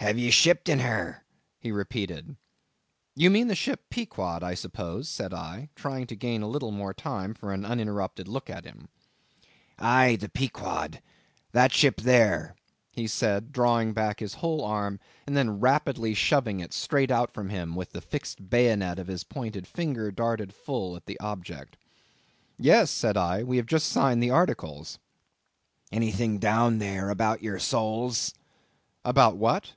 "Have 0.00 0.18
ye 0.18 0.30
shipped 0.30 0.70
in 0.70 0.80
her?" 0.80 1.24
he 1.58 1.70
repeated. 1.70 2.34
"You 3.14 3.28
mean 3.30 3.48
the 3.48 3.54
ship 3.54 3.90
Pequod, 3.90 4.42
I 4.42 4.54
suppose," 4.54 5.10
said 5.10 5.34
I, 5.34 5.68
trying 5.76 6.06
to 6.06 6.16
gain 6.16 6.40
a 6.40 6.48
little 6.48 6.70
more 6.72 6.94
time 6.94 7.34
for 7.34 7.52
an 7.52 7.66
uninterrupted 7.66 8.26
look 8.26 8.48
at 8.48 8.64
him. 8.64 8.88
"Aye, 9.78 10.16
the 10.16 10.30
Pequod—that 10.30 11.70
ship 11.72 12.00
there," 12.00 12.56
he 12.90 13.06
said, 13.06 13.52
drawing 13.52 13.92
back 13.92 14.20
his 14.20 14.32
whole 14.34 14.64
arm, 14.64 14.98
and 15.26 15.36
then 15.36 15.60
rapidly 15.60 16.14
shoving 16.14 16.60
it 16.60 16.72
straight 16.72 17.10
out 17.10 17.34
from 17.34 17.50
him, 17.50 17.76
with 17.76 17.90
the 17.92 18.00
fixed 18.00 18.48
bayonet 18.48 18.98
of 18.98 19.06
his 19.06 19.22
pointed 19.22 19.66
finger 19.66 20.10
darted 20.10 20.54
full 20.54 20.96
at 20.96 21.04
the 21.04 21.20
object. 21.20 21.76
"Yes," 22.58 22.90
said 22.90 23.18
I, 23.18 23.42
"we 23.44 23.58
have 23.58 23.66
just 23.66 23.90
signed 23.90 24.22
the 24.22 24.30
articles." 24.30 24.98
"Anything 25.92 26.38
down 26.38 26.78
there 26.78 27.10
about 27.10 27.42
your 27.42 27.58
souls?" 27.58 28.32
"About 29.04 29.36
what?" 29.36 29.74